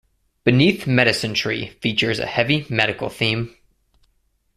[0.45, 3.55] "Beneath Medicine Tree" features a heavy medical theme.